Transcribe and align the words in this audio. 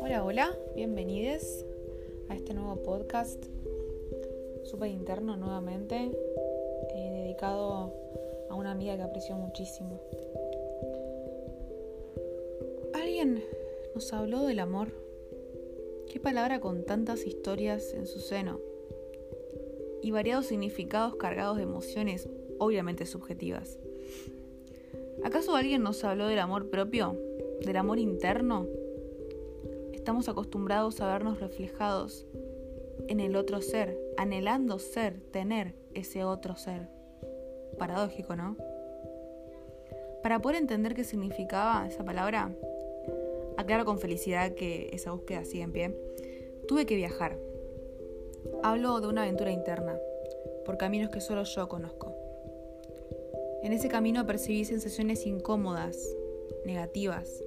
Hola, 0.00 0.22
hola, 0.22 0.58
bienvenidos 0.74 1.64
a 2.28 2.34
este 2.34 2.52
nuevo 2.52 2.82
podcast 2.82 3.42
súper 4.64 4.90
interno 4.90 5.38
nuevamente, 5.38 6.10
eh, 6.94 7.10
dedicado 7.14 7.94
a 8.50 8.54
una 8.54 8.72
amiga 8.72 8.94
que 8.96 9.02
aprecio 9.02 9.34
muchísimo. 9.36 10.02
Alguien 12.92 13.42
nos 13.94 14.12
habló 14.12 14.42
del 14.42 14.58
amor. 14.58 14.88
Qué 16.12 16.20
palabra 16.20 16.60
con 16.60 16.84
tantas 16.84 17.26
historias 17.26 17.94
en 17.94 18.06
su 18.06 18.18
seno 18.18 18.60
y 20.02 20.10
variados 20.10 20.44
significados 20.44 21.16
cargados 21.16 21.56
de 21.56 21.62
emociones 21.62 22.28
obviamente 22.58 23.06
subjetivas. 23.06 23.78
¿Acaso 25.24 25.54
alguien 25.54 25.82
nos 25.82 26.02
habló 26.04 26.26
del 26.26 26.38
amor 26.38 26.68
propio? 26.68 27.16
¿Del 27.64 27.76
amor 27.76 27.98
interno? 27.98 28.66
Estamos 29.92 30.28
acostumbrados 30.28 31.00
a 31.00 31.06
vernos 31.12 31.38
reflejados 31.38 32.26
en 33.08 33.20
el 33.20 33.36
otro 33.36 33.60
ser, 33.60 33.96
anhelando 34.16 34.78
ser, 34.78 35.20
tener 35.30 35.74
ese 35.94 36.24
otro 36.24 36.56
ser. 36.56 36.88
Paradójico, 37.78 38.34
¿no? 38.34 38.56
Para 40.22 40.40
poder 40.40 40.58
entender 40.58 40.94
qué 40.94 41.04
significaba 41.04 41.86
esa 41.86 42.04
palabra, 42.04 42.50
aclaro 43.56 43.84
con 43.84 43.98
felicidad 43.98 44.54
que 44.54 44.90
esa 44.92 45.12
búsqueda 45.12 45.44
sigue 45.44 45.62
en 45.62 45.72
pie, 45.72 45.96
tuve 46.66 46.86
que 46.86 46.96
viajar. 46.96 47.38
Hablo 48.62 49.00
de 49.00 49.08
una 49.08 49.22
aventura 49.22 49.52
interna, 49.52 49.96
por 50.64 50.78
caminos 50.78 51.10
que 51.10 51.20
solo 51.20 51.44
yo 51.44 51.68
conozco. 51.68 52.21
En 53.62 53.72
ese 53.72 53.88
camino 53.88 54.26
percibí 54.26 54.64
sensaciones 54.64 55.24
incómodas, 55.24 55.96
negativas, 56.64 57.44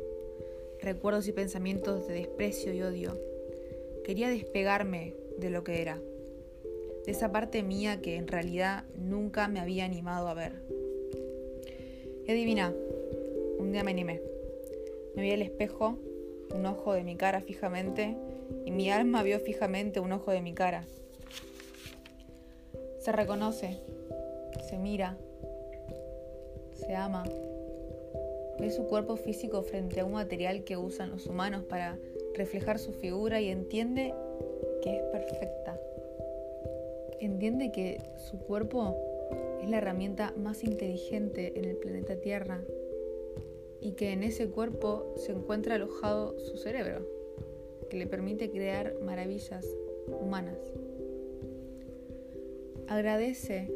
recuerdos 0.80 1.28
y 1.28 1.34
pensamientos 1.34 2.08
de 2.08 2.14
desprecio 2.14 2.74
y 2.74 2.82
odio. 2.82 3.20
Quería 4.06 4.30
despegarme 4.30 5.14
de 5.38 5.50
lo 5.50 5.66
que 5.66 5.82
era, 5.82 6.00
de 7.06 7.12
esa 7.12 7.34
parte 7.34 7.64
mía 7.64 8.02
que 8.02 8.16
en 8.16 8.28
realidad 8.28 8.86
nunca 8.96 9.50
me 9.50 9.60
había 9.60 9.84
animado 9.84 10.30
a 10.30 10.34
ver. 10.34 10.54
Y 12.26 12.32
adivina, 12.32 12.74
un 13.60 13.74
día 13.74 13.84
me 13.84 13.92
animé. 13.92 14.22
Me 15.16 15.22
vi 15.22 15.32
al 15.32 15.42
espejo, 15.42 15.98
un 16.54 16.66
ojo 16.66 16.94
de 16.94 17.04
mi 17.04 17.18
cara 17.18 17.42
fijamente, 17.42 18.16
y 18.64 18.72
mi 18.72 18.90
alma 18.90 19.22
vio 19.22 19.40
fijamente 19.40 20.00
un 20.00 20.14
ojo 20.14 20.32
de 20.32 20.42
mi 20.42 20.54
cara. 20.54 20.86
Se 23.00 23.12
reconoce, 23.12 23.82
se 24.70 24.78
mira, 24.78 25.18
se 26.76 26.96
ama, 26.96 27.24
ve 28.60 28.70
su 28.72 28.86
cuerpo 28.86 29.16
físico 29.16 29.64
frente 29.64 30.00
a 30.00 30.06
un 30.06 30.14
material 30.14 30.64
que 30.64 30.78
usan 30.78 31.12
los 31.12 31.28
humanos 31.28 31.64
para 31.64 31.98
reflejar 32.36 32.80
su 32.80 32.94
figura 32.94 33.42
y 33.42 33.50
entiende 33.50 34.14
que 34.82 34.98
es 34.98 35.04
perfecta. 35.04 35.80
Entiende 37.20 37.72
que 37.72 38.02
su 38.18 38.40
cuerpo 38.40 38.96
es 39.62 39.70
la 39.70 39.78
herramienta 39.78 40.34
más 40.38 40.64
inteligente 40.64 41.54
en 41.58 41.66
el 41.66 41.78
planeta 41.78 42.18
Tierra 42.18 42.62
y 43.82 43.94
que 43.94 44.12
en 44.12 44.24
ese 44.24 44.50
cuerpo 44.50 45.14
se 45.18 45.32
encuentra 45.32 45.76
alojado 45.76 46.40
su 46.40 46.58
cerebro, 46.58 47.06
que 47.90 47.98
le 47.98 48.08
permite 48.08 48.50
crear 48.50 48.96
maravillas 49.02 49.66
humanas. 50.08 50.58
Agradece 52.88 53.72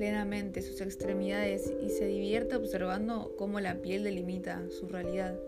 plenamente 0.00 0.62
sus 0.62 0.80
extremidades 0.80 1.70
y 1.78 1.90
se 1.90 2.06
divierte 2.06 2.56
observando 2.56 3.34
cómo 3.36 3.60
la 3.60 3.82
piel 3.82 4.02
delimita 4.02 4.62
su 4.70 4.88
realidad. 4.88 5.38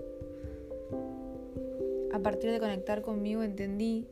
A 2.13 2.19
partir 2.19 2.51
de 2.51 2.61
conectar 2.61 3.01
conmigo 3.01 3.43
entendí 3.45 4.07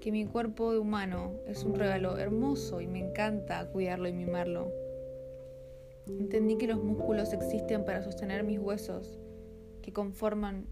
que 0.00 0.10
mi 0.10 0.26
cuerpo 0.26 0.70
humano 0.70 1.34
es 1.46 1.62
un 1.62 1.76
regalo 1.76 2.18
hermoso 2.18 2.80
y 2.80 2.88
me 2.88 2.98
encanta 2.98 3.64
cuidarlo 3.70 4.08
y 4.08 4.12
mimarlo. 4.12 4.72
Entendí 6.08 6.58
que 6.58 6.66
los 6.66 6.82
músculos 6.82 7.32
existen 7.32 7.84
para 7.84 8.02
sostener 8.02 8.42
mis 8.42 8.58
huesos, 8.58 9.20
que 9.82 9.92
conforman 9.92 10.66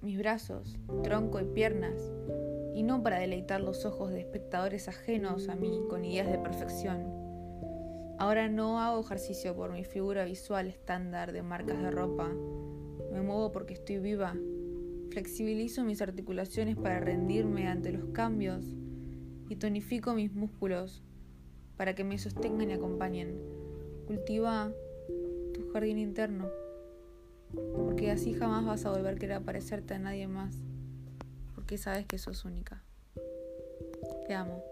mis 0.00 0.16
brazos, 0.16 0.78
tronco 1.02 1.40
y 1.40 1.44
piernas, 1.44 2.10
y 2.74 2.84
no 2.84 3.02
para 3.02 3.18
deleitar 3.18 3.60
los 3.60 3.84
ojos 3.84 4.12
de 4.12 4.20
espectadores 4.20 4.88
ajenos 4.88 5.50
a 5.50 5.56
mí 5.56 5.82
con 5.90 6.06
ideas 6.06 6.32
de 6.32 6.38
perfección. 6.38 7.19
Ahora 8.20 8.50
no 8.50 8.78
hago 8.80 9.00
ejercicio 9.00 9.56
por 9.56 9.72
mi 9.72 9.82
figura 9.82 10.26
visual 10.26 10.66
estándar 10.66 11.32
de 11.32 11.42
marcas 11.42 11.80
de 11.80 11.90
ropa. 11.90 12.28
Me 13.10 13.22
muevo 13.22 13.50
porque 13.50 13.72
estoy 13.72 13.98
viva. 13.98 14.36
Flexibilizo 15.08 15.84
mis 15.84 16.02
articulaciones 16.02 16.76
para 16.76 17.00
rendirme 17.00 17.66
ante 17.66 17.92
los 17.92 18.10
cambios 18.12 18.76
y 19.48 19.56
tonifico 19.56 20.12
mis 20.12 20.34
músculos 20.34 21.02
para 21.78 21.94
que 21.94 22.04
me 22.04 22.18
sostengan 22.18 22.68
y 22.68 22.74
acompañen. 22.74 23.40
Cultiva 24.06 24.70
tu 25.54 25.70
jardín 25.72 25.96
interno, 25.96 26.50
porque 27.74 28.10
así 28.10 28.34
jamás 28.34 28.66
vas 28.66 28.84
a 28.84 28.90
volver 28.90 29.14
a 29.14 29.18
querer 29.18 29.42
parecerte 29.42 29.94
a 29.94 29.98
nadie 29.98 30.28
más, 30.28 30.58
porque 31.54 31.78
sabes 31.78 32.04
que 32.04 32.18
sos 32.18 32.44
única. 32.44 32.84
Te 34.26 34.34
amo. 34.34 34.62